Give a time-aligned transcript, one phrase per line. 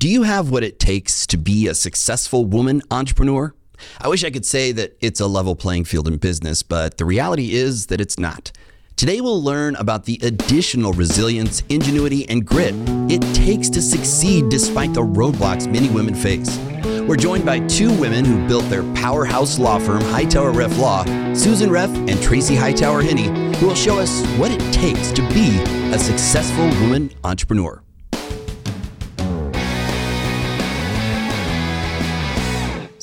[0.00, 3.52] Do you have what it takes to be a successful woman entrepreneur?
[4.00, 7.04] I wish I could say that it's a level playing field in business, but the
[7.04, 8.52] reality is that it's not.
[8.94, 12.76] Today, we'll learn about the additional resilience, ingenuity, and grit
[13.10, 16.60] it takes to succeed despite the roadblocks many women face.
[17.08, 21.02] We're joined by two women who built their powerhouse law firm, Hightower Reff Law,
[21.34, 25.58] Susan Reff and Tracy Hightower Henne, who will show us what it takes to be
[25.92, 27.82] a successful woman entrepreneur.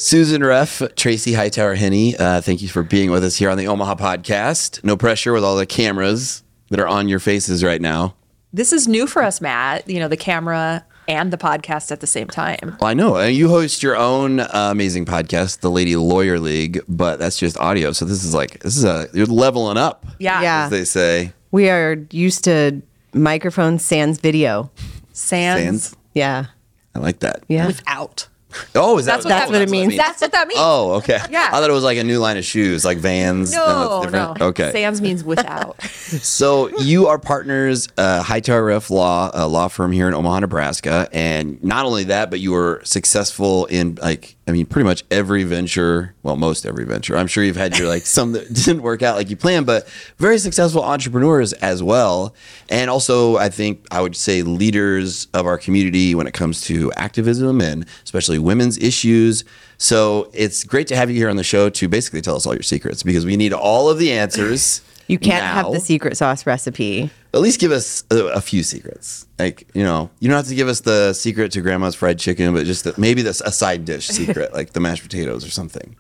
[0.06, 3.66] Susan Reff, Tracy Hightower Henne, uh, thank you for being with us here on the
[3.66, 4.84] Omaha podcast.
[4.84, 8.14] No pressure with all the cameras that are on your faces right now.
[8.54, 9.90] This is new for us, Matt.
[9.90, 12.78] You know, the camera and the podcast at the same time.
[12.80, 13.20] Well, I know.
[13.20, 17.92] You host your own uh, amazing podcast, The Lady Lawyer League, but that's just audio.
[17.92, 20.40] So this is like, this is a, you're leveling up, Yeah.
[20.44, 20.66] Yeah.
[20.66, 21.34] as they say.
[21.50, 22.84] We are used to
[23.16, 24.70] microphone sans video.
[25.14, 25.96] Sans, Sans.
[26.14, 26.46] Yeah.
[26.94, 27.44] I like that.
[27.48, 27.66] Yeah.
[27.66, 28.28] without.
[28.76, 29.90] Oh, is that That's what, that what it means.
[29.90, 30.02] means.
[30.02, 30.60] That's what that means.
[30.62, 31.20] Oh, okay.
[31.30, 31.50] Yeah.
[31.52, 33.54] I thought it was like a new line of shoes, like Vans.
[33.54, 34.04] no, no.
[34.04, 34.42] different.
[34.42, 34.72] Okay.
[34.72, 35.80] Sans means without.
[36.26, 41.08] So you are partners, uh, Hightower Reff Law, a law firm here in Omaha, Nebraska,
[41.12, 45.44] and not only that, but you were successful in like, I mean, pretty much every
[45.44, 46.14] venture.
[46.22, 47.18] Well, most every venture.
[47.18, 49.88] I'm sure you've had your like some that didn't work out like you planned, but
[50.18, 52.36] very successful entrepreneurs as well,
[52.70, 56.92] and also I think I would say leaders of our community when it comes to
[56.94, 59.44] activism and especially women's issues.
[59.78, 62.54] So it's great to have you here on the show to basically tell us all
[62.54, 64.82] your secrets because we need all of the answers.
[65.08, 67.10] You can't have the secret sauce recipe.
[67.34, 69.28] At least give us a, a few secrets.
[69.38, 72.54] Like, you know, you don't have to give us the secret to grandma's fried chicken,
[72.54, 75.96] but just the, maybe this a side dish secret, like the mashed potatoes or something.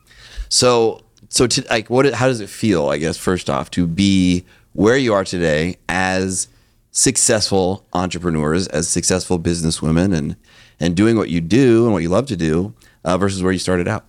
[0.49, 2.11] So, so to, like, what?
[2.13, 2.89] How does it feel?
[2.89, 6.47] I guess first off, to be where you are today as
[6.91, 10.35] successful entrepreneurs, as successful businesswomen, and
[10.79, 13.59] and doing what you do and what you love to do, uh, versus where you
[13.59, 14.05] started out.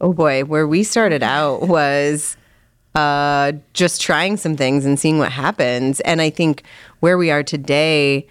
[0.00, 2.36] Oh boy, where we started out was
[2.96, 6.00] uh, just trying some things and seeing what happens.
[6.00, 6.62] And I think
[7.00, 8.26] where we are today,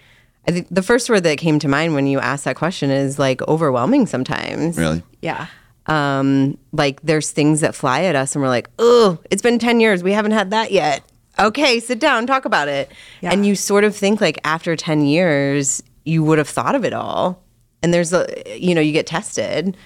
[0.48, 3.20] I think the first word that came to mind when you asked that question is
[3.20, 4.76] like overwhelming sometimes.
[4.78, 5.04] Really?
[5.22, 5.48] yeah.
[5.86, 9.80] Um, like there's things that fly at us and we're like, oh, it's been 10
[9.80, 10.02] years.
[10.02, 11.04] We haven't had that yet.
[11.38, 12.92] Okay, sit down, talk about it.
[13.22, 13.32] Yeah.
[13.32, 16.94] And you sort of think like after 10 years, you would have thought of it
[16.94, 17.44] all.
[17.84, 18.26] And there's a,
[18.58, 19.78] you know, you get tested,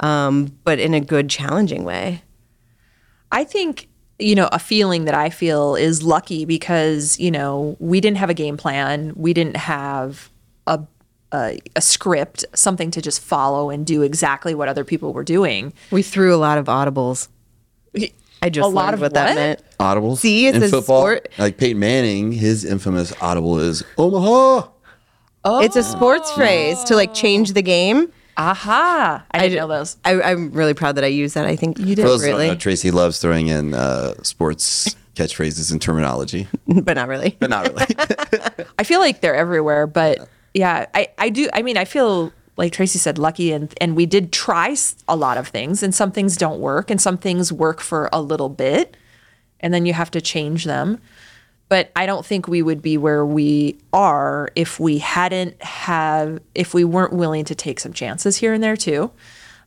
[0.00, 2.22] um, but in a good, challenging way.
[3.32, 3.87] I think,
[4.18, 8.30] you know, a feeling that I feel is lucky because, you know, we didn't have
[8.30, 9.12] a game plan.
[9.14, 10.30] We didn't have
[10.66, 10.80] a,
[11.32, 15.72] a, a script, something to just follow and do exactly what other people were doing.
[15.90, 17.28] We threw a lot of audibles.
[18.40, 19.62] I just A lot learned of what, that meant.
[19.80, 20.18] Audibles.
[20.18, 21.28] See, it's in a football, sport.
[21.38, 24.68] like Peyton Manning, his infamous audible is Omaha.
[25.44, 25.60] Oh.
[25.60, 26.36] It's a sports oh.
[26.36, 28.12] phrase to like change the game.
[28.38, 29.24] Aha.
[29.32, 29.96] I didn't know those.
[30.04, 31.44] I, I'm really proud that I used that.
[31.44, 34.94] I think you did For those don't really, know, Tracy loves throwing in uh, sports
[35.16, 37.36] catchphrases and terminology, but not really.
[37.40, 37.86] but not really.
[38.78, 41.50] I feel like they're everywhere, but yeah, I, I do.
[41.52, 44.76] I mean, I feel like Tracy said, lucky, and and we did try
[45.08, 48.22] a lot of things, and some things don't work, and some things work for a
[48.22, 48.96] little bit,
[49.58, 51.00] and then you have to change them.
[51.68, 56.72] But I don't think we would be where we are if we hadn't have if
[56.72, 59.10] we weren't willing to take some chances here and there too.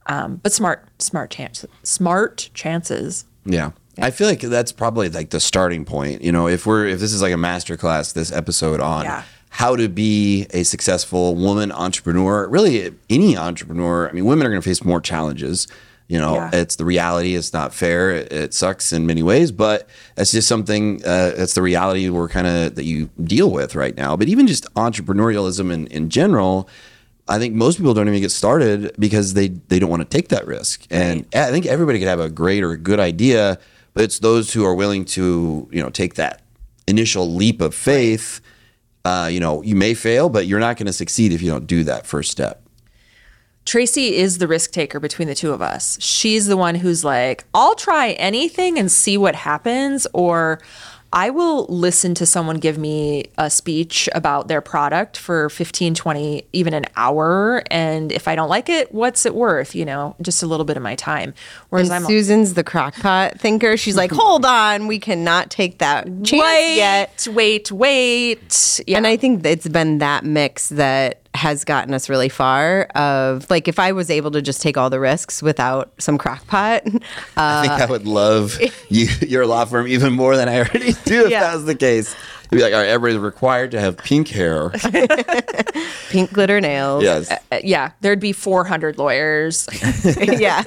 [0.08, 3.26] Um, but smart, smart chance, smart chances.
[3.46, 3.72] yeah.
[4.00, 6.24] I feel like that's probably like the starting point.
[6.24, 9.24] You know, if we're if this is like a master class, this episode on Yeah.
[9.50, 14.08] how to be a successful woman entrepreneur, really any entrepreneur.
[14.10, 15.68] I mean, women are going to face more challenges.
[16.12, 16.50] You know, Yeah.
[16.52, 17.36] it's the reality.
[17.36, 18.12] It's not fair.
[18.12, 21.02] It, it sucks in many ways, but it's just something.
[21.06, 24.18] Uh, that's the reality we're kind of that you deal with right now.
[24.18, 26.68] But even just entrepreneurialism in in general,
[27.30, 30.28] I think most people don't even get started because they they don't want to take
[30.30, 30.86] that risk.
[30.92, 33.58] And I think everybody could have a great or a good idea,
[33.94, 36.42] but it's those who are willing to you know take that
[36.88, 38.42] initial leap of faith.
[39.06, 41.68] Uh, you know, you may fail, but you're not going to succeed if you don't
[41.68, 42.61] do that first step.
[43.66, 45.98] Tracy is the risk taker between the two of us.
[46.02, 50.60] She's the one who's like, I'll try anything and see what happens, or
[51.14, 56.46] I will listen to someone give me a speech about their product for 15, 20,
[56.54, 57.64] even an hour.
[57.70, 59.76] And if I don't like it, what's it worth?
[59.76, 61.34] You know, just a little bit of my time.
[61.70, 63.76] Whereas And I'm Susan's the crockpot thinker.
[63.76, 67.28] She's like, hold on, we cannot take that chance wait, yet.
[67.32, 68.80] wait, wait.
[68.88, 68.98] Yeah.
[68.98, 72.84] And I think it's been that mix that has gotten us really far.
[72.96, 76.96] Of like, if I was able to just take all the risks without some crockpot,
[76.96, 77.00] uh,
[77.38, 81.26] I think I would love you, your law firm even more than I already do
[81.26, 81.42] if Yeah.
[81.42, 82.16] that was the case.
[82.52, 84.72] You'd be like, all right, everybody's required to have pink hair.
[86.10, 87.02] Pink glitter nails.
[87.04, 87.32] yes.
[87.50, 89.70] Uh, yeah, there'd be 400 lawyers.
[90.18, 90.64] yeah.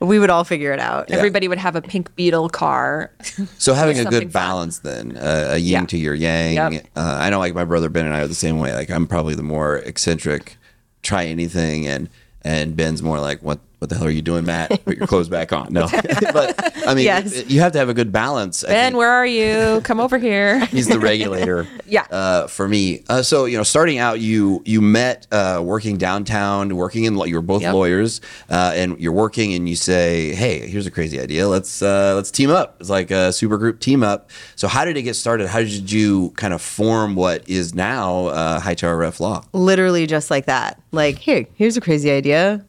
[0.00, 1.10] We would all figure it out.
[1.10, 3.12] Everybody would have a pink Beetle car.
[3.58, 4.42] So having a something good fun.
[4.48, 5.86] balance then, uh, a yin Yeah.
[5.86, 6.54] to your yang.
[6.72, 6.86] Yep.
[6.96, 8.72] Uh, I know like my brother Ben and I are the same way.
[8.74, 10.56] Like I'm probably the more eccentric,
[11.02, 12.08] try anything, and
[12.42, 14.68] and Ben's more like what what the hell are you doing, Matt?
[14.84, 15.72] Put your clothes back on.
[15.72, 15.88] No,
[16.32, 17.32] but I mean, Yes.
[17.34, 18.62] it- you have to have a good balance.
[18.62, 18.98] I Ben, think.
[18.98, 19.80] where are you?
[19.82, 20.64] Come over here.
[20.66, 21.66] He's the regulator.
[21.86, 22.06] Yeah.
[22.10, 26.76] Uh, for me, uh, so you know, starting out, you you met uh, working downtown,
[26.76, 27.16] working in.
[27.26, 27.74] You were both Yep.
[27.74, 31.48] lawyers, uh, and you're working, and you say, "Hey, here's a crazy idea.
[31.48, 32.76] Let's uh, let's team up.
[32.80, 35.48] It's like a super group team up." So, how did it get started?
[35.48, 39.42] How did you kind of form what is now uh, Hightower Reff Law?
[39.52, 40.80] Literally just like that.
[40.92, 42.64] Like, here, here's a crazy idea.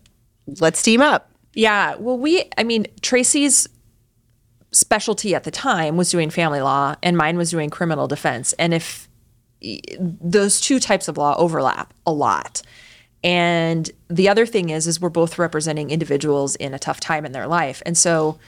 [0.47, 1.31] Let's team up.
[1.53, 1.95] Yeah.
[1.95, 3.67] Well, we, I mean, Tracy's
[4.71, 8.53] specialty at the time was doing family law, and mine was doing criminal defense.
[8.53, 9.09] And if
[9.99, 12.61] those two types of law overlap a lot.
[13.23, 17.31] And the other thing is, is we're both representing individuals in a tough time in
[17.31, 17.83] their life.
[17.85, 18.39] And so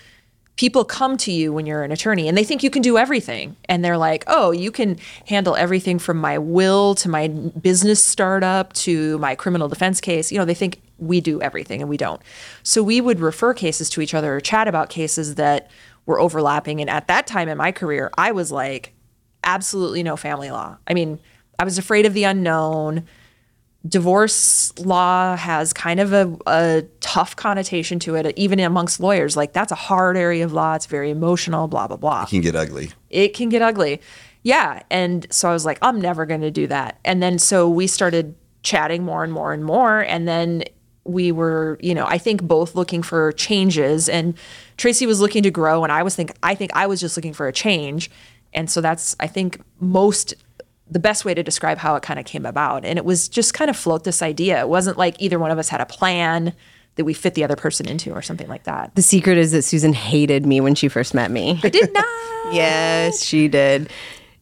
[0.56, 3.56] people come to you when you're an attorney and they think you can do everything.
[3.66, 4.98] And they're like, oh, you can
[5.28, 10.32] handle everything from my will to my business startup to my criminal defense case.
[10.32, 12.22] You know, they think we do everything and we don't.
[12.62, 15.72] So we would refer cases to each other or chat about cases that
[16.06, 16.82] were overlapping.
[16.82, 18.94] And at that time in my career, I was like,
[19.44, 20.78] absolutely no family law.
[20.88, 21.20] I mean,
[21.58, 23.08] I was afraid of the unknown
[23.88, 29.36] divorce law has kind of a, a tough connotation to it, even amongst lawyers.
[29.36, 30.76] Like, that's a hard area of law.
[30.76, 32.24] It's very emotional, blah, blah, blah.
[32.24, 32.92] It can get ugly.
[33.10, 34.02] It can get ugly.
[34.44, 34.84] Yeah.
[34.90, 37.00] And so I was like, I'm never going to do that.
[37.04, 40.02] And then so we started chatting more and more and more.
[40.02, 40.64] And then
[41.06, 44.08] we were, you know, I think both looking for changes.
[44.08, 44.36] And
[44.78, 45.84] Tracy was looking to grow.
[45.84, 48.10] And I was think I think I was just looking for a change.
[48.54, 50.34] And so that's, I think, most
[50.90, 52.86] the best way to describe how it kind of came about.
[52.86, 54.60] And it was just kind of float this idea.
[54.60, 56.54] It wasn't like either one of us had a plan
[56.96, 58.94] that we fit the other person into or something like that.
[58.96, 61.60] The secret is that Susan hated me when she first met me.
[61.64, 62.06] I did not.
[62.54, 63.90] yes, she did.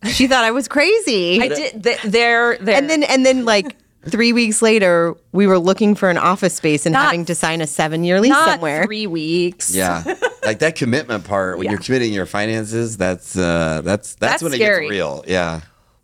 [0.05, 1.41] She thought I was crazy.
[1.41, 1.83] I did.
[1.83, 2.75] th- There, there.
[2.75, 3.77] and then and then like
[4.07, 7.61] three weeks later, we were looking for an office space and Not- having to sign
[7.61, 8.83] a seven year lease not somewhere.
[8.83, 9.73] three weeks.
[9.73, 10.03] Yeah,
[10.44, 11.71] like that commitment part when Yeah.
[11.73, 12.97] you're committing your finances.
[12.97, 14.87] That's uh, that's that's, That's when scary.
[14.87, 15.23] it gets real.
[15.27, 15.61] Yeah.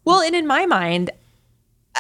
[0.08, 1.12] Well, and in my mind,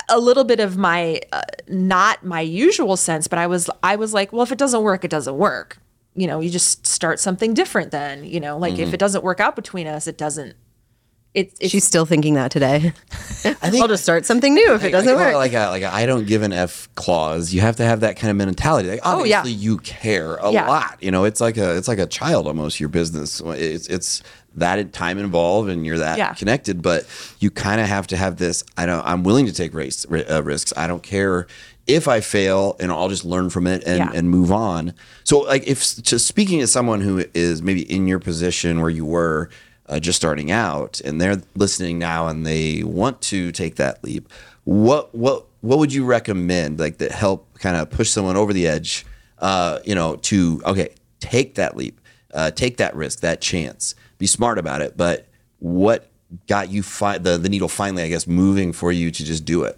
[0.09, 4.13] a little bit of my uh, not my usual sense, but I was I was
[4.13, 5.79] like, well, if it doesn't work, it doesn't work.
[6.15, 7.91] You know, you just start something different.
[7.91, 8.83] Then you know, like Mm-hmm.
[8.83, 10.55] if it doesn't work out between us, it doesn't.
[11.33, 12.93] It, it's She's still thinking that today.
[13.11, 15.35] I think I'll just start something new if it doesn't like, work.
[15.35, 17.53] Like a like a I don't give an F clause.
[17.53, 18.89] You have to have that kind of mentality.
[18.89, 19.39] Like Oh, yeah.
[19.39, 20.67] obviously you care a Yeah.
[20.67, 20.97] lot.
[21.01, 22.79] You know, it's like a it's like a child almost.
[22.79, 23.39] Your business.
[23.45, 24.23] It's it's
[24.55, 26.33] that time involved and you're that Yeah.
[26.33, 26.81] connected.
[26.81, 27.05] But
[27.39, 28.63] you kind of have to have this.
[28.75, 29.05] I don't.
[29.05, 30.73] I'm willing to take race, uh, risks.
[30.75, 31.45] I don't care.
[31.85, 34.11] If I fail, and I'll just learn from it and, Yeah.
[34.13, 34.93] and move on.
[35.23, 39.05] So, like, if just speaking as someone who is maybe in your position where you
[39.05, 39.49] were
[39.87, 44.29] uh, just starting out, and they're listening now and they want to take that leap,
[44.63, 48.67] what what what would you recommend, like that help kind of push someone over the
[48.67, 49.05] edge?
[49.39, 50.89] Uh, you know, to okay,
[51.19, 51.99] take that leap,
[52.33, 54.97] uh, take that risk, that chance, be smart about it.
[54.97, 55.27] But
[55.59, 56.09] what
[56.47, 59.63] got you fi- the the needle finally, I guess, moving for you to just do
[59.63, 59.77] it?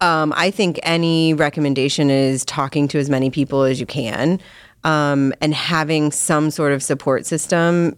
[0.00, 4.40] Um, I think any recommendation is talking to as many people as you can
[4.84, 7.96] um, and having some sort of support system,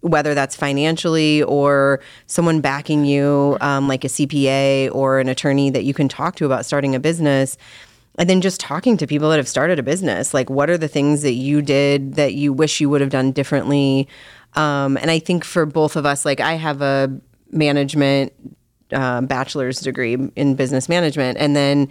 [0.00, 5.84] whether that's financially or someone backing you, um, like a CPA or an attorney that
[5.84, 7.56] you can talk to about starting a business.
[8.18, 10.34] And then just talking to people that have started a business.
[10.34, 13.32] Like, what are the things that you did that you wish you would have done
[13.32, 14.08] differently?
[14.54, 17.10] Um, and I think for both of us, like, I have a
[17.50, 18.32] management
[18.92, 21.88] um, bachelor's degree in business management, and then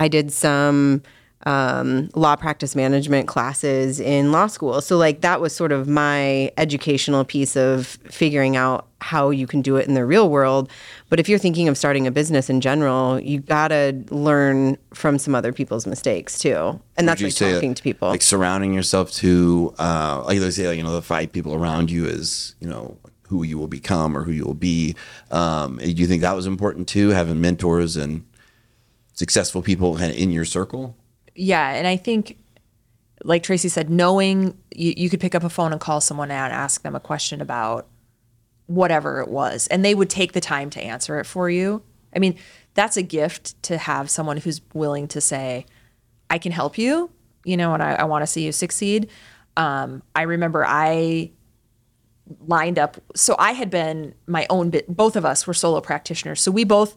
[0.00, 1.02] I did some
[1.46, 4.80] um, law practice management classes in law school.
[4.80, 9.62] So like that was sort of my educational piece of figuring out how you can
[9.62, 10.70] do it in the real world.
[11.08, 15.34] But if you're thinking of starting a business in general, you gotta learn from some
[15.34, 18.08] other people's mistakes too, and that's like talking to people.
[18.08, 21.90] like surrounding yourself to, uh, like they say, like, you know, the five people around
[21.90, 24.94] you is, you know, who you will become or who you will be.
[25.30, 28.26] Um, do you think that was important too, having mentors and
[29.14, 30.96] successful people kind of in your circle?
[31.34, 32.38] Yeah, and I think,
[33.22, 36.46] like Tracy said, knowing you, you could pick up a phone and call someone out
[36.46, 37.86] and ask them a question about
[38.66, 41.82] whatever it was, and they would take the time to answer it for you.
[42.14, 42.36] I mean,
[42.74, 45.66] that's a gift to have someone who's willing to say,
[46.28, 47.10] "I can help you,"
[47.44, 49.08] you know, and I, I want to see you succeed.
[49.56, 51.32] Um, I remember I
[52.46, 52.96] lined up.
[53.14, 54.88] So I had been my own bit.
[54.88, 56.40] Both of us were solo practitioners.
[56.40, 56.96] So we both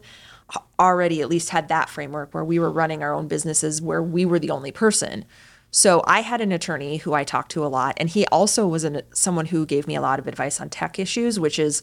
[0.78, 4.24] already at least had that framework where we were running our own businesses where we
[4.24, 5.24] were the only person.
[5.70, 8.84] So I had an attorney who I talked to a lot, and he also was
[8.84, 11.82] an, someone who gave me a lot of advice on tech issues, which is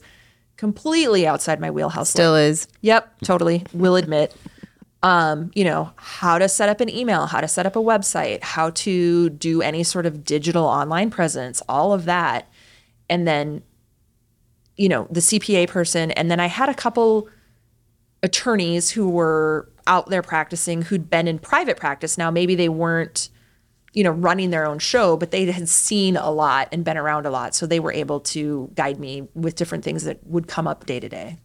[0.56, 2.10] completely outside my wheelhouse.
[2.10, 2.68] Still is.
[2.82, 3.66] Yep, totally.
[3.74, 4.34] Will admit.
[5.04, 8.44] Um, you know, how to set up an email, how to set up a website,
[8.44, 12.48] how to do any sort of digital online presence, all of that.
[13.10, 13.64] And then,
[14.78, 16.12] you know, the CPA person.
[16.12, 17.28] And then I had a couple
[18.24, 22.18] attorneys who were out there practicing who'd been in private practice.
[22.18, 23.30] Now, maybe they weren't,
[23.94, 27.26] you know, running their own show, but they had seen a lot and been around
[27.26, 27.56] a lot.
[27.56, 31.00] So they were able to guide me with different things that would come up day
[31.00, 31.38] to day.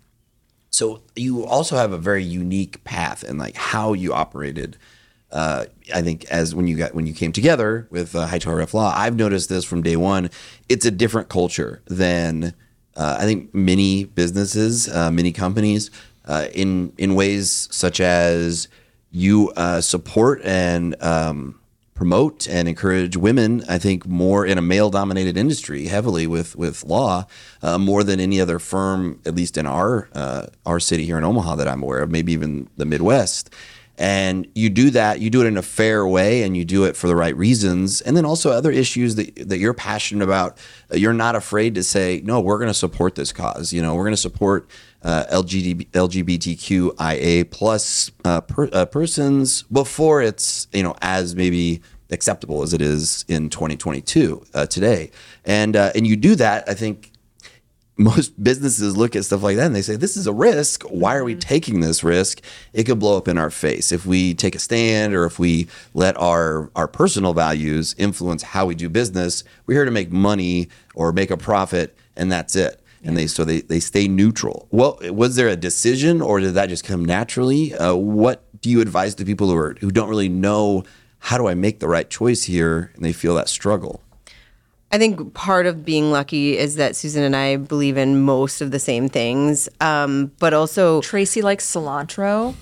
[0.70, 4.76] So you also have a very unique path and like how you operated.
[5.32, 8.74] Uh, I think as when you got when you came together with uh, Hightower Reff
[8.74, 10.30] Law, I've noticed this from day one.
[10.68, 12.54] It's a different culture than
[12.96, 15.90] uh, I think many businesses, uh, many companies,
[16.26, 18.68] uh, in in ways such as
[19.10, 21.58] you uh, support and um,
[21.94, 23.64] promote and encourage women.
[23.68, 27.26] I think more in a male dominated industry, heavily with with law,
[27.62, 31.24] uh, more than any other firm, at least in our uh, our city here in
[31.24, 33.50] Omaha that I'm aware of, maybe even the Midwest.
[33.98, 36.96] And you do that, you do it in a fair way, and you do it
[36.96, 38.02] for the right reasons.
[38.02, 40.58] And then also other issues that that you're passionate about.
[40.92, 43.72] Uh, you're not afraid to say, no, we're going to support this cause.
[43.72, 44.68] You know, we're going to support
[45.02, 52.62] uh, LGBT, LGBTQIA plus uh, per, uh, persons before it's you know as maybe acceptable
[52.62, 55.10] as it is in 2022 uh, today.
[55.44, 57.12] And uh, and you do that, I think.
[57.96, 60.82] Most businesses look at stuff like that and they say, This is a risk.
[60.84, 62.42] Why are we taking this risk?
[62.72, 65.68] It could blow up in our face if we take a stand or if we
[65.94, 69.44] let our, our personal values influence how we do business.
[69.66, 73.44] We're here to make money or make a profit, and that's it and they so
[73.44, 74.66] they, they stay neutral.
[74.70, 77.72] Well, was there a decision, or did that just come naturally?
[77.74, 80.84] Uh, what do you advise to people who are who don't really know
[81.18, 84.02] how do I make the right choice here, and they feel that struggle?
[84.92, 88.70] I think part of being lucky is that Susan and I believe in most of
[88.70, 92.54] the same things, um, but also Tracy likes cilantro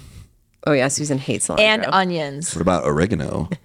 [0.66, 1.61] oh yeah, Susan hates cilantro.
[1.61, 2.54] and onions.
[2.54, 3.49] What about oregano?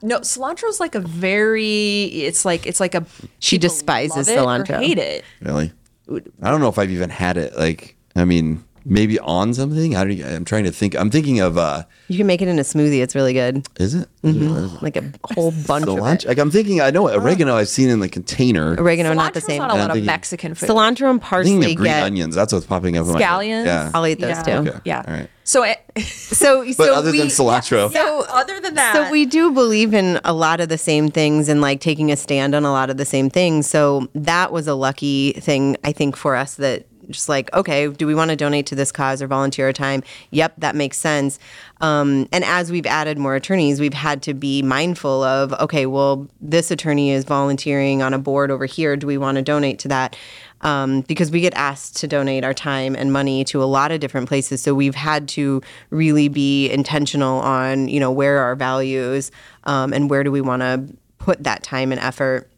[0.00, 2.04] No, cilantro's like a very.
[2.04, 3.04] It's like it's like a.
[3.40, 4.80] She despises love it or cilantro.
[4.80, 5.22] hate it.
[5.42, 5.70] really?
[6.08, 7.54] I don't know if I've even had it.
[7.58, 9.92] Like, I mean, maybe on something.
[9.92, 10.94] How do you, I'm trying to think.
[10.94, 11.58] I'm thinking of.
[11.58, 13.66] uh you can make it in a smoothie; it's really good.
[13.78, 14.08] Is it?
[14.22, 16.24] Like a whole bunch of Cilantro?
[16.24, 16.28] it.
[16.28, 16.80] Like I'm thinking.
[16.80, 17.56] I know oregano.
[17.56, 18.78] I've seen in the container.
[18.78, 19.60] Oregano, not the same.
[19.60, 20.68] on a lot of Mexican food.
[20.68, 22.34] Cilantro and I'm thinking parsley of green get onions.
[22.34, 23.06] That's what's popping up.
[23.06, 23.28] in my head.
[23.28, 23.66] Scallions.
[23.66, 23.90] Yeah.
[23.94, 24.42] I'll eat those Yeah.
[24.42, 24.68] too.
[24.70, 24.78] Okay.
[24.84, 25.02] Yeah.
[25.06, 25.30] All right.
[25.44, 29.26] So, it, So, But so other we, than cilantro, so other than that, So we
[29.26, 32.64] do believe in a lot of the same things and like taking a stand on
[32.64, 33.68] a lot of the same things.
[33.70, 38.06] So that was a lucky thing, I think, for us that just like, okay, do
[38.06, 40.02] we want to donate to this cause or volunteer our time?
[40.30, 41.38] Yep, that makes sense.
[41.80, 46.28] Um, and as we've added more attorneys, we've had to be mindful of, okay, well,
[46.40, 48.96] this attorney is volunteering on a board over here.
[48.96, 50.16] Do we want to donate to that?
[50.62, 54.00] Um, because we get asked to donate our time and money to a lot of
[54.00, 54.62] different places.
[54.62, 55.60] So we've had to
[55.90, 59.30] really be intentional on, you know, where are our values
[59.64, 60.86] um, and where do we want to
[61.18, 62.50] put that time and effort.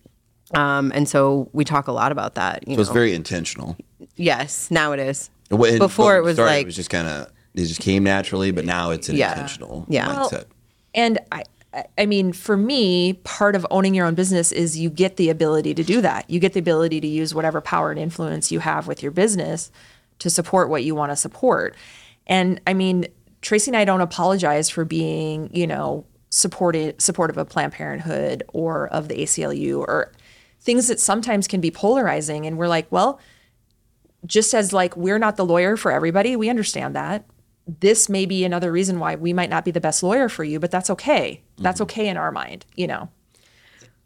[0.55, 2.67] Um, and so we talk a lot about that.
[2.67, 3.77] You so it's very intentional.
[4.19, 5.31] Yes, now it is.
[5.51, 8.05] When- Before when it was started, like it was just kind of it just came
[8.05, 9.33] naturally, but now it's an Yeah.
[9.33, 10.07] intentional Yeah.
[10.09, 10.45] Well, mindset.
[10.95, 11.45] And I,
[11.75, 15.29] I- I mean, for me, part of owning your own business is you get the
[15.31, 16.29] ability to do that.
[16.31, 19.71] You get the ability to use whatever power and influence you have with your business
[20.21, 21.75] to support what you want to support.
[22.27, 23.07] And I mean,
[23.43, 28.89] Tracy and I don't apologize for being, you know, supported supportive of Planned Parenthood or
[28.89, 30.13] of the ACLU or
[30.61, 32.47] things that sometimes can be polarizing.
[32.47, 33.19] And we're like, well,
[34.27, 37.25] just as like we're not the lawyer for everybody, we understand that.
[37.81, 40.59] This may be another reason why we might not be the best lawyer for you,
[40.59, 41.43] but that's okay.
[41.59, 43.11] That's okay in our mind, you know.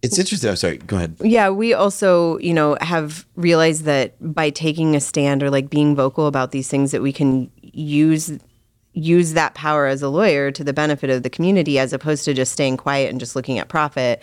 [0.02, 0.50] It's interesting.
[0.50, 0.78] I'm sorry.
[0.78, 1.14] Go ahead.
[1.20, 5.94] Yeah, we also, you know, have realized that by taking a stand or like being
[5.94, 8.32] vocal about these things that we can use
[8.94, 12.34] use that power as a lawyer to the benefit of the community as opposed to
[12.34, 14.22] just staying quiet and just looking at profit.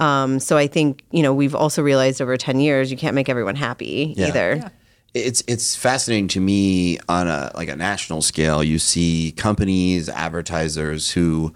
[0.00, 3.28] Um, so I think, you know, we've also realized over 10 years you can't make
[3.28, 4.28] everyone happy Yeah.
[4.28, 4.70] either.
[5.14, 8.62] It's it's fascinating to me on a like a national scale.
[8.62, 11.54] You see companies, advertisers who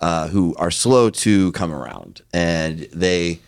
[0.00, 3.40] uh, who are slow to come around, and they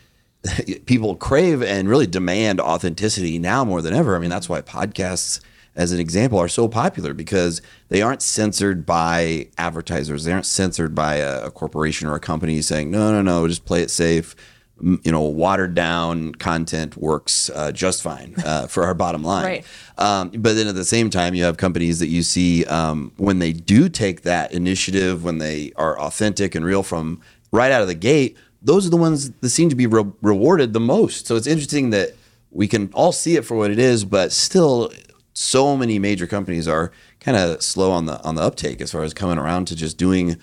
[0.86, 4.16] people crave and really demand authenticity now more than ever.
[4.16, 5.40] I mean, that's why podcasts,
[5.74, 10.24] as an example, are so popular because they aren't censored by advertisers.
[10.24, 13.64] They aren't censored by a, a corporation or a company saying, no, no, no, just
[13.64, 14.34] play it safe.
[14.80, 19.44] You know, watered down content works uh, just fine uh, for our bottom line.
[19.44, 19.64] Right.
[19.96, 23.38] Um, but then at the same time, you have companies that you see um, when
[23.38, 27.20] they do take that initiative, when they are authentic and real from
[27.50, 30.72] right out of the gate, those are the ones that seem to be re- rewarded
[30.72, 31.26] the most.
[31.26, 32.14] So it's interesting that
[32.50, 34.92] we can all see it for what it is, but still,
[35.32, 39.02] so many major companies are kind of slow on the on the uptake as far
[39.02, 40.36] as coming around to just doing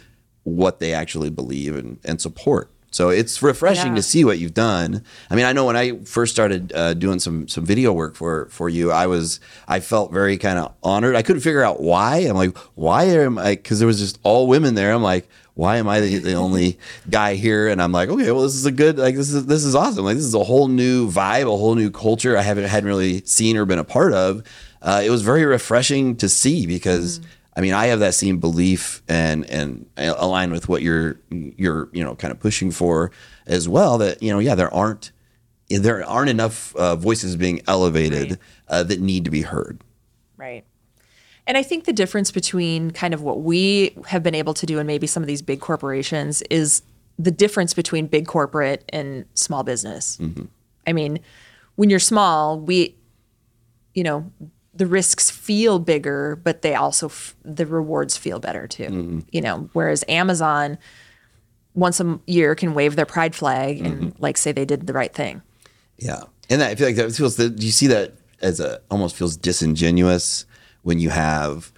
[0.43, 2.71] what they actually believe and, and support.
[2.95, 3.95] So it's refreshing Yeah.
[3.97, 5.03] to see what you've done.
[5.29, 8.47] I mean, I know when I first started uh, doing some some video work for
[8.49, 11.13] for you, I was I felt very kind of honored.
[11.13, 12.19] I couldn't figure out why.
[12.19, 13.55] I'm like, why am I?
[13.55, 14.93] Because there was just all women there.
[14.93, 17.67] I'm like, why am I the, the only guy here?
[17.67, 20.05] And I'm like, okay, well, this is a good like this is this is awesome.
[20.05, 23.21] Like this is a whole new vibe, a whole new culture I haven't hadn't really
[23.25, 24.41] seen or been a part of.
[24.81, 27.19] Uh, it was very refreshing to see because.
[27.57, 32.03] I mean, I have that same belief and and align with what you're you're you
[32.03, 33.11] know kind of pushing for
[33.47, 33.97] as well.
[33.97, 35.11] That you know, yeah, there aren't
[35.69, 38.39] there aren't enough uh, voices being elevated Right.
[38.67, 39.81] uh, that need to be heard.
[40.37, 40.63] Right.
[41.47, 44.79] And I think the difference between kind of what we have been able to do
[44.79, 46.81] and maybe some of these big corporations is
[47.17, 50.19] the difference between big corporate and small business.
[50.87, 51.19] I mean,
[51.75, 52.95] when you're small, we,
[53.93, 54.31] you know,
[54.75, 58.83] the risks feel bigger, but they also, f- the rewards feel better too.
[58.83, 59.19] Mm-hmm.
[59.31, 60.77] You know, whereas Amazon
[61.73, 64.23] once a year can wave their pride flag and mm-hmm.
[64.23, 65.41] like say they did the right thing.
[65.97, 67.35] Yeah, and I feel like that feels.
[67.35, 70.45] Do you see that as a almost feels disingenuous
[70.83, 71.71] when you have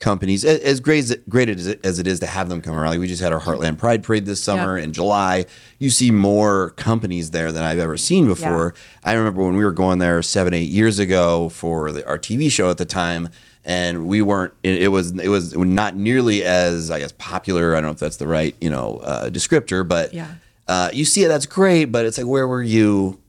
[0.00, 2.74] companies as great as it, great as it, as it is to have them come
[2.74, 2.90] around.
[2.90, 4.84] Like we just had our Heartland Pride Parade this summer Yeah.
[4.84, 5.44] in July.
[5.78, 8.74] You see more companies there than I've ever seen before.
[9.04, 12.50] I remember when we were going there seven eight years ago for the, our TV
[12.50, 13.28] show at the time.
[13.62, 14.54] And we weren't.
[14.62, 15.12] It, it was.
[15.18, 17.72] It was not nearly as, I guess, popular.
[17.76, 19.86] I don't know if that's the right, you know, uh, descriptor.
[19.86, 20.28] But Yeah.
[20.66, 21.28] uh, you see it.
[21.28, 21.84] That's great.
[21.86, 23.20] But it's like, where were you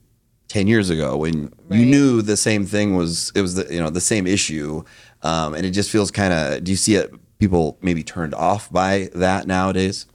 [0.48, 3.88] 10 years ago when you knew the same thing was it was the, you know
[3.90, 4.82] the same issue
[5.22, 8.70] um, and it just feels kind of do you see it people maybe turned off
[8.72, 10.06] by that nowadays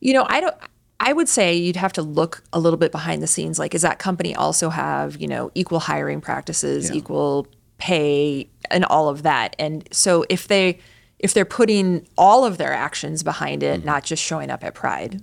[0.00, 0.54] You know, I don't.
[0.98, 3.58] I would say you'd have to look a little bit behind the scenes.
[3.58, 6.96] Like, does that company also have you know equal hiring practices, Yeah.
[6.96, 7.46] equal
[7.78, 9.54] pay, and all of that?
[9.58, 10.78] And so if they
[11.18, 15.22] if they're putting all of their actions behind it, not just showing up at Pride,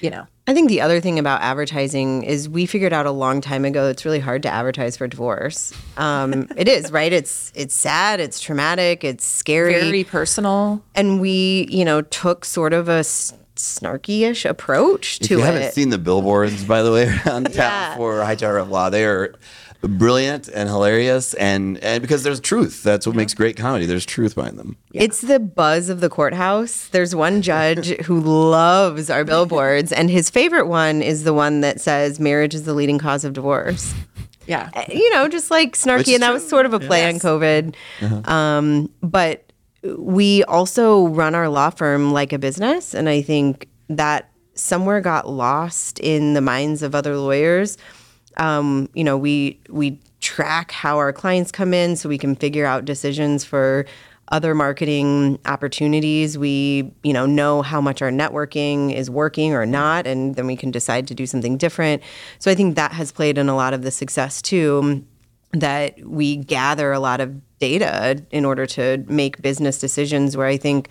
[0.00, 3.40] you know, I think the other thing about advertising is we figured out a long
[3.40, 5.72] time ago it's really hard to advertise for divorce.
[5.96, 7.12] Um, it is right.
[7.12, 8.18] It's it's sad.
[8.20, 9.04] It's traumatic.
[9.04, 9.74] It's scary.
[9.74, 10.82] very personal.
[10.94, 15.44] and we, you know, took sort of a s- snarky-ish approach if to you it.
[15.44, 17.96] haven't seen the billboards by the way around town Yeah.
[17.96, 19.34] for Hightower Reff Law they are
[19.82, 24.34] brilliant and hilarious and and because there's truth that's what makes great comedy there's truth
[24.34, 26.88] behind them It's the buzz of the courthouse.
[26.88, 31.80] There's one judge who loves our billboards, and his favorite one is the one that
[31.80, 33.94] says marriage is the leading cause of divorce.
[34.46, 36.34] Yeah, you know, just like Which snarky, is and that true.
[36.34, 37.24] was sort of a play Yes.
[37.24, 38.28] on COVID.
[38.28, 39.52] Um, but
[39.96, 45.28] we also run our law firm like a business, and I think that somewhere got
[45.28, 47.78] lost in the minds of other lawyers.
[48.40, 52.66] Um, you know, we we track how our clients come in, so we can figure
[52.66, 53.86] out decisions for
[54.28, 56.38] other marketing opportunities.
[56.38, 60.56] We, you know, know how much our networking is working or not, and then we
[60.56, 62.02] can decide to do something different.
[62.38, 65.04] So I think that has played in a lot of the success too.
[65.52, 70.36] That we gather a lot of data in order to make business decisions.
[70.36, 70.88] Where I think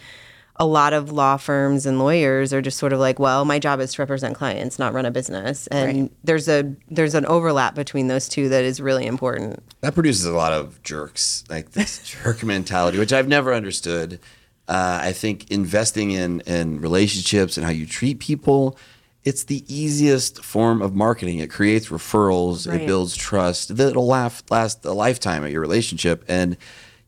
[0.61, 3.79] a lot of law firms and lawyers are just sort of like, well, my job
[3.79, 5.67] is to represent clients, not run a business.
[5.67, 6.11] And Right.
[6.25, 9.63] there's a there's an overlap between those two that is really important.
[9.81, 14.19] that produces a lot of jerks, like this jerk mentality, which I've never understood.
[14.67, 18.77] Uh, I think investing in in relationships and how you treat people,
[19.23, 21.39] it's the easiest form of marketing.
[21.39, 26.57] It creates referrals, it builds trust that'll last last a lifetime of your relationship, and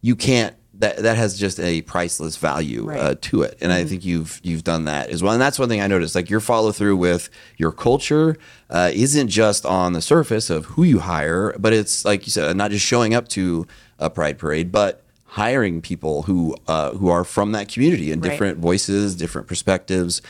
[0.02, 0.56] you can't.
[0.82, 4.64] That, that has just a priceless value uh, to it, and I think you've you've
[4.64, 5.32] done that as well.
[5.32, 6.16] And that's one thing I noticed.
[6.16, 8.36] Like your follow through with your culture
[8.70, 12.58] uh, isn't just on the surface of who you hire, but it's like you said,
[12.58, 13.68] not just showing up to
[14.00, 18.32] a pride parade, but hiring people who uh, who are from that community and Right.
[18.32, 20.22] different voices, different perspectives.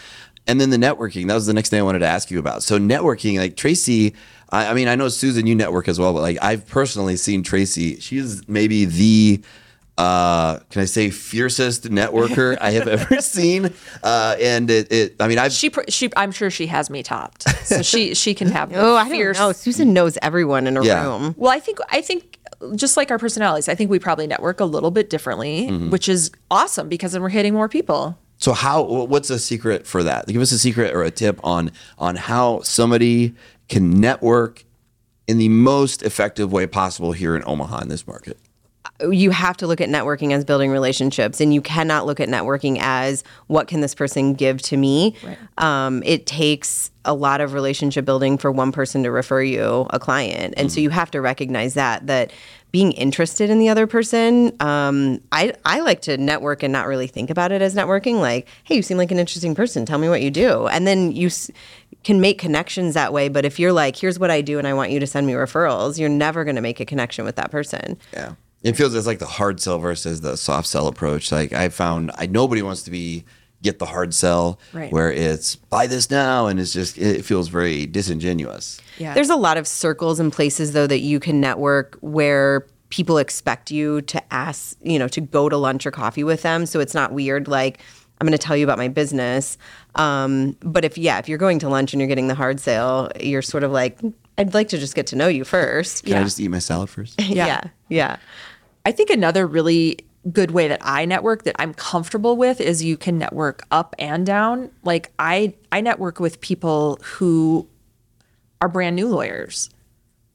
[0.47, 1.27] And then the networking.
[1.27, 2.61] That was the next thing I wanted to ask you about.
[2.61, 4.15] So networking, like Tracy.
[4.49, 7.41] I, I mean, I know Susan, you network as well, but like I've personally seen
[7.41, 7.99] Tracy.
[8.01, 9.41] She is maybe the
[10.01, 13.73] uh, can I say fiercest networker I have ever seen.
[14.03, 17.43] Uh, and it, it, I mean, I've she, she, I'm sure she has me topped,
[17.65, 18.71] so she she can have.
[18.81, 19.51] Oh, I fierce- don't know.
[19.53, 21.03] Susan knows everyone in a Yeah.
[21.05, 21.35] room.
[21.37, 22.39] Well, I think I think
[22.75, 25.89] just like our personalities, I think we probably network a little bit differently, Mm-hmm.
[25.91, 28.17] which is awesome because then we're hitting more people.
[28.37, 28.81] So how?
[28.83, 30.27] What's a secret for that?
[30.27, 33.35] Give us a secret or a tip on on how somebody
[33.69, 34.63] can network
[35.27, 38.37] in the most effective way possible here in Omaha in this market.
[39.09, 42.77] You have to look at networking as building relationships and you cannot look at networking
[42.81, 45.15] as what can this person give to me?
[45.57, 49.99] Um, it takes a lot of relationship building for one person to refer you a
[49.99, 52.31] client and so you have to recognize that that
[52.71, 57.07] being interested in the other person um, I, I like to network and not really
[57.07, 59.83] think about it as networking like hey you seem like an interesting person.
[59.85, 60.67] Tell me what you do.
[60.67, 61.49] And then you s-
[62.03, 64.73] can make connections that way but if you're like here's what i do and i
[64.73, 67.49] want you to send me referrals you're never going to make a connection with that
[67.51, 67.97] person.
[68.13, 68.33] Yeah.
[68.63, 71.32] It feels it's like the hard sell versus the soft sell approach.
[71.32, 73.26] Like I found I nobody wants to be
[73.63, 74.91] get the hard sell Right.
[74.91, 78.80] where it's buy this now and it's just it feels very disingenuous.
[78.97, 79.13] Yeah.
[79.13, 83.71] There's a lot of circles and places though that you can network where people expect
[83.71, 86.65] you to ask, you know, to go to lunch or coffee with them.
[86.65, 87.80] So it's not weird like
[88.19, 89.58] I'm going to tell you about my business.
[89.95, 93.10] Um, but if yeah, if you're going to lunch and you're getting the hard sale,
[93.19, 94.00] you're sort of like
[94.38, 96.06] I'd like to just get to know you first.
[96.06, 97.19] Can I just eat my salad first?
[97.21, 97.45] yeah.
[97.45, 97.62] yeah.
[97.89, 98.17] Yeah.
[98.86, 100.00] I think another really
[100.32, 104.26] good way that I network that I'm comfortable with is you can network up and
[104.26, 104.72] down.
[104.84, 107.67] Like I I network with people who
[108.60, 109.70] are brand new lawyers.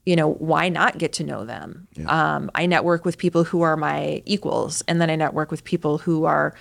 [0.05, 1.89] You know, why not get to know them?
[2.07, 5.99] Um, I network with people who are my equals, and then I network with people
[5.99, 6.55] who are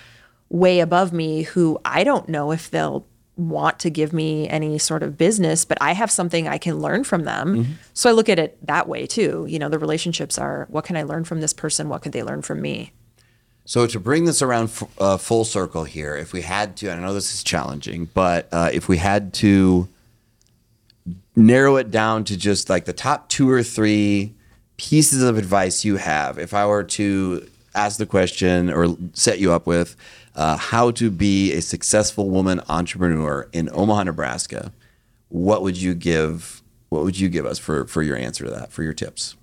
[0.49, 3.05] way above me who I don't know if they'll
[3.37, 7.03] want to give me any sort of business, but I have something I can learn
[7.03, 7.77] from them.
[7.93, 9.45] So I look at it that way too.
[9.49, 11.89] You know, the relationships are what can I learn from this person?
[11.89, 12.93] What could they learn from me?
[13.65, 16.99] So to bring this around f- uh, full circle here, if we had to, I
[16.99, 19.89] know this is challenging, but uh, if we had to
[21.35, 24.35] narrow it down to just like the top two or three
[24.77, 29.51] pieces of advice you have, if I were to ask the question or set you
[29.51, 29.95] up with
[30.35, 34.71] uh, how to be a successful woman entrepreneur in Omaha, Nebraska,
[35.29, 36.61] what would you give?
[36.89, 38.71] What would you give us for for your answer to that?
[38.71, 39.35] For your tips?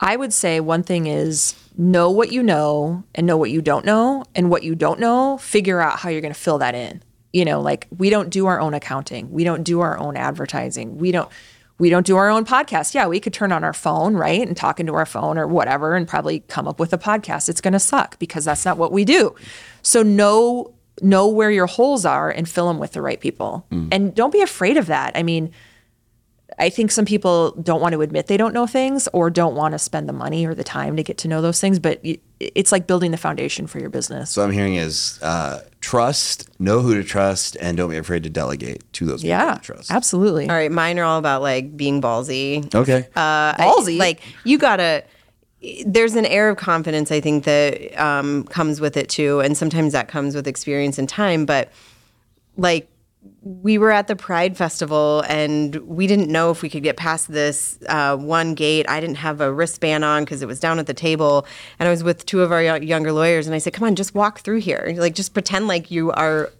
[0.00, 3.84] I would say one thing is know what you know and know what you don't
[3.84, 4.24] know.
[4.34, 7.02] And what you don't know, figure out how you're going to fill that in.
[7.32, 9.30] You know, like we don't do our own accounting.
[9.30, 10.98] We don't do our own advertising.
[10.98, 11.28] We don't
[11.78, 12.94] we don't do our own podcast.
[12.94, 14.46] Yeah, we could turn on our phone, right?
[14.46, 17.48] And talk into our phone or whatever and probably come up with a podcast.
[17.48, 19.34] It's going to suck because that's not what we do.
[19.82, 23.64] So know know where your holes are and fill them with the right people.
[23.92, 25.12] And don't be afraid of that.
[25.16, 25.52] I mean,
[26.58, 29.72] I think some people don't want to admit they don't know things or don't want
[29.72, 32.04] to spend the money or the time to get to know those things, but
[32.40, 34.30] it's like building the foundation for your business.
[34.30, 38.28] So I'm hearing is uh, trust, know who to trust, and don't be afraid to
[38.30, 39.90] delegate to those people yeah, you trust.
[39.90, 40.46] absolutely.
[40.48, 42.74] All right, mine are all about like being ballsy.
[42.74, 43.06] Okay.
[43.16, 43.98] Uh, I- Ballsy.
[43.98, 45.04] like you gotta.
[45.84, 49.92] There's an air of confidence I think that um, comes with it too, and sometimes
[49.92, 51.46] that comes with experience and time.
[51.46, 51.72] But
[52.56, 52.88] like
[53.42, 57.30] we were at the Pride Festival and we didn't know if we could get past
[57.30, 58.86] this uh, one gate.
[58.88, 61.46] I didn't have a wristband on because it was down at the table,
[61.78, 63.94] and I was with two of our yo- younger lawyers, and I said, "Come on,
[63.94, 64.92] just walk through here.
[64.96, 66.50] Like, just pretend like you are."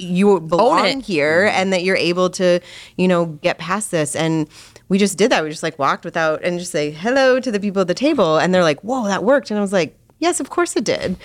[0.00, 2.60] You belong here, and that you're able to,
[2.96, 4.14] you know, get past this.
[4.14, 4.48] And
[4.88, 5.42] we just did that.
[5.42, 8.38] We just like walked without and just say hello to the people at the table,
[8.38, 11.16] and they're like, "Whoa, that worked!" And I was like, "Yes, of course it did."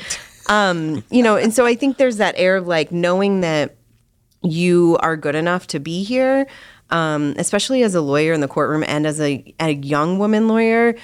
[0.49, 3.75] Um, you know, and so I think there's that air of like knowing that
[4.43, 6.45] you are good enough to be here,
[6.89, 10.95] um, especially as a lawyer in the courtroom and as a, a young woman lawyer.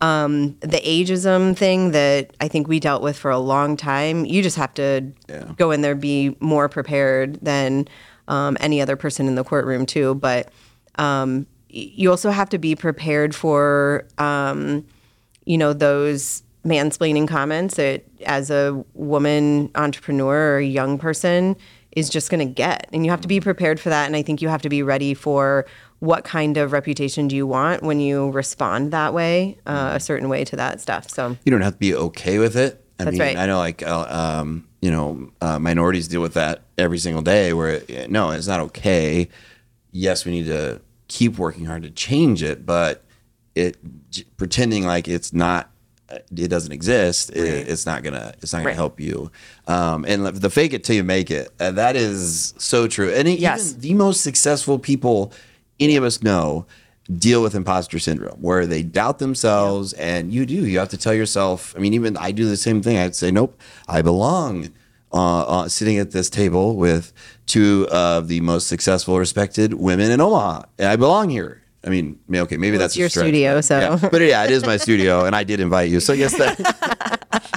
[0.00, 4.42] Um, the ageism thing that I think we dealt with for a long time, you
[4.42, 5.12] just have to
[5.56, 7.88] go in there, be more prepared than
[8.28, 10.14] um, any other person in the courtroom, too.
[10.14, 10.50] But
[10.96, 14.84] um, you also have to be prepared for, um,
[15.46, 21.56] you know, those mansplaining comments that as a woman entrepreneur or a young person
[21.96, 22.88] is just going to get.
[22.92, 24.06] And you have to be prepared for that.
[24.06, 25.66] And I think you have to be ready for
[25.98, 30.28] what kind of reputation do you want when you respond that way, uh, a certain
[30.28, 31.08] way to that stuff.
[31.10, 32.84] So, you don't have to be okay with it.
[32.98, 33.36] I That's mean, right.
[33.36, 37.52] I know like uh, um, you know uh, minorities deal with that every single day.
[37.52, 39.28] Where it, no, it's not okay.
[39.92, 43.04] Yes, we need to keep working hard to change it, but
[43.54, 43.76] it
[44.36, 45.70] pretending like it's not.
[46.10, 47.30] Uh, It doesn't exist.
[47.30, 48.34] It, it's not gonna.
[48.42, 48.76] It's not gonna Right.
[48.76, 49.30] help you.
[49.66, 51.50] Um, and the fake it till you make it.
[51.58, 53.10] Uh, that is so true.
[53.10, 53.68] And it- Yes.
[53.70, 55.32] even the most successful people
[55.78, 56.64] any of us know
[57.18, 61.14] deal with imposter syndrome where they doubt themselves and you do you have to tell
[61.14, 64.70] yourself i mean even i do the same thing i'd say nope i belong
[65.12, 67.12] uh, uh, sitting at this table with
[67.46, 72.40] two of the most successful respected women in omaha i belong here I mean, may-
[72.40, 73.78] okay, maybe that's it's a your stretch, studio, but- so.
[73.78, 74.08] yeah.
[74.10, 76.58] But yeah, it is my studio, and I did invite you, so I guess that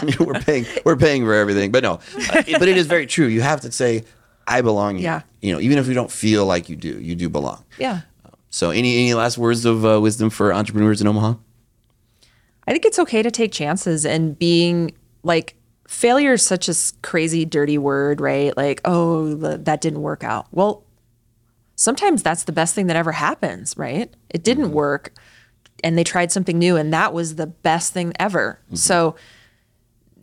[0.20, 1.72] we're paying we're paying for everything.
[1.72, 3.26] But no, uh, it- but it is very true.
[3.26, 4.04] You have to say,
[4.48, 5.22] "I belong." here." Yeah.
[5.42, 7.64] you know, even if you don't feel like you do, you do belong.
[7.80, 8.02] Yeah.
[8.52, 11.36] So, any any last words of uh, wisdom for entrepreneurs in Omaha?
[12.68, 14.92] I think it's okay to take chances and being
[15.24, 15.56] like
[15.88, 18.56] failure is such a crazy dirty word, right?
[18.56, 20.46] Like, oh, that didn't work out.
[20.52, 20.84] Well,
[21.80, 24.14] sometimes that's the best thing that ever happens, right?
[24.30, 24.74] It didn't mm-hmm.
[24.74, 25.14] work
[25.82, 28.60] and they tried something new and that was the best thing ever.
[28.66, 28.76] Mm-hmm.
[28.76, 29.16] So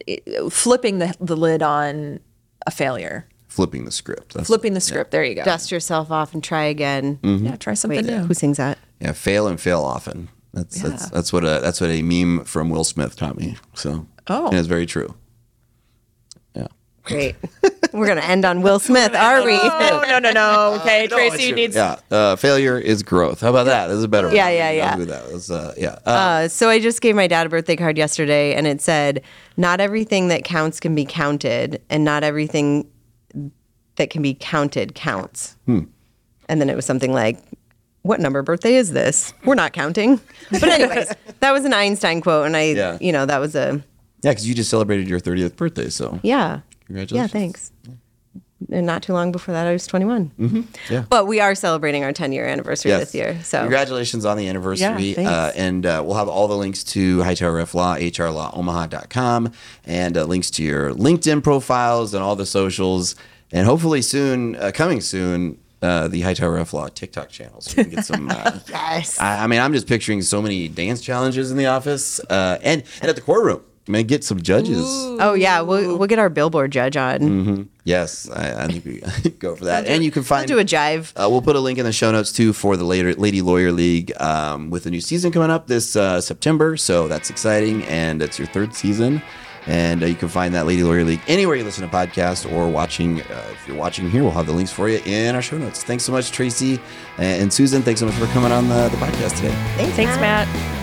[0.06, 2.20] it, flipping the, the lid on
[2.66, 4.34] a failure, Flipping the script.
[4.34, 5.12] That's, flipping the script.
[5.12, 5.42] There you go.
[5.42, 7.18] Dust yourself off and try again.
[7.22, 7.46] Mm-hmm.
[7.46, 8.18] Yeah, try something Wait, new.
[8.18, 8.76] who sings that?
[9.00, 10.28] Yeah, fail and fail often.
[10.52, 13.56] That's that's that's what a that's what a meme from Will Smith taught me.
[13.72, 14.48] So, Oh.
[14.48, 15.14] and it's very true.
[17.08, 17.16] Yeah.
[17.16, 17.36] Great.
[17.92, 19.56] We're gonna end on Will Smith, are we?
[19.56, 20.78] no, no, no, no.
[20.80, 21.54] Okay, No, Tracy it's true.
[21.56, 21.76] needs.
[21.76, 23.40] Yeah, uh, failure is growth.
[23.40, 23.86] How about that?
[23.86, 24.36] That's a better one.
[24.36, 24.96] Yeah, yeah, I'll yeah.
[24.96, 25.32] do that.
[25.32, 25.98] Was, uh, yeah.
[26.04, 29.22] Uh, Uh, so I just gave my dad a birthday card yesterday, and it said,
[29.56, 32.86] "Not everything that counts can be counted, and not everything
[33.96, 35.80] that can be counted counts." Hmm.
[36.48, 37.38] And then it was something like,
[38.02, 39.32] "What number birthday is this?
[39.44, 42.98] We're not counting." But anyways, that was an Einstein quote, and I, Yeah.
[43.00, 43.82] you know, that was a
[44.22, 45.88] yeah, because you just celebrated your 30th birthday.
[45.88, 47.34] So, yeah, Congratulations.
[47.34, 47.72] yeah, thanks.
[48.72, 50.32] And not too long before that, I was 21.
[50.38, 50.60] Mm-hmm.
[50.92, 51.04] yeah.
[51.10, 53.00] But we are celebrating our 10 year anniversary Yes.
[53.00, 53.38] this year.
[53.42, 55.12] So congratulations on the anniversary.
[55.12, 59.52] Yeah, uh, and uh, we'll have all the links to Hightower Reff Law, hrlawomaha.com,
[59.84, 63.14] and uh, links to your LinkedIn profiles and all the socials.
[63.52, 67.60] And hopefully soon, uh, coming soon, uh, the Hightower Reff Law TikTok channel.
[67.60, 68.28] So we can get some.
[68.30, 69.20] Uh, yes.
[69.20, 72.82] I, I mean, I'm just picturing so many dance challenges in the office uh, and,
[73.00, 73.62] and at the courtroom.
[73.88, 74.84] I mean, get some judges.
[74.84, 77.20] oh yeah, we'll we'll get our billboard judge on.
[77.20, 77.62] Mm-hmm.
[77.84, 79.86] Yes, I, I think we go for that.
[79.86, 81.12] And you can We'll find do a jive.
[81.14, 83.70] uh, we'll put a link in the show notes too for the later Lady Lawyer
[83.70, 86.76] League um, with a new season coming up this uh, September.
[86.76, 89.22] So that's exciting, and it's your third season.
[89.68, 92.68] And uh, you can find that Lady Lawyer League anywhere you listen to podcasts or
[92.68, 93.20] watching.
[93.22, 95.84] Uh, if you're watching here, we'll have the links for you in our show notes.
[95.84, 96.80] Thanks so much, Tracy
[97.18, 97.82] and Susan.
[97.82, 99.54] Thanks so much for coming on the, the podcast today.
[99.92, 100.75] Thanks, Matt.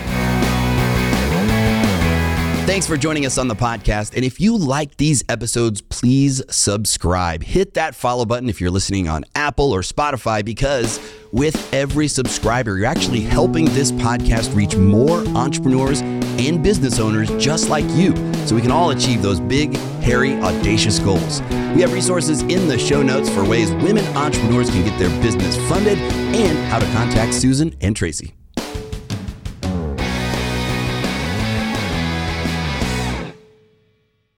[2.66, 4.16] Thanks for joining us on the podcast.
[4.16, 7.44] And if you like these episodes, please subscribe.
[7.44, 10.98] Hit that follow button if you're listening on Apple or Spotify, because
[11.34, 17.68] with every subscriber, you're actually helping this podcast reach more entrepreneurs and business owners just
[17.68, 18.16] like you
[18.48, 21.42] so we can all achieve those big, hairy, audacious goals.
[21.76, 25.58] We have resources in the show notes for ways women entrepreneurs can get their business
[25.68, 28.36] funded and how to contact Susan and Tracy.